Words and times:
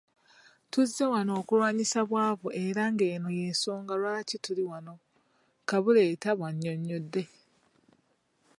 Tuzze 0.71 1.03
wano 1.13 1.31
okulwanyisa 1.41 1.99
bwavu 2.09 2.47
era 2.65 2.83
ng'eno 2.93 3.27
y'ensonga 3.37 3.93
lwaki 4.01 4.35
tuli 4.43 4.63
wano,” 4.71 4.93
Kabuleta 5.69 6.29
bw'annyonnyodde. 6.37 7.23